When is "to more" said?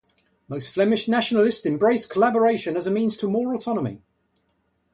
3.17-3.53